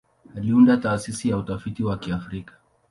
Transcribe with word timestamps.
Aliunda 0.37 0.77
Taasisi 0.77 1.29
ya 1.29 1.37
Utafiti 1.37 1.83
wa 1.83 1.97
Kiafrika. 1.97 2.53